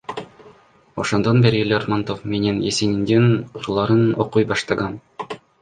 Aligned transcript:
Ошондон 1.03 1.41
бери 1.43 1.59
Лермонтов 1.73 2.25
менен 2.33 2.57
Есениндин 2.71 3.31
ырларын 3.61 4.03
окуй 4.25 4.51
баштагам. 4.55 5.01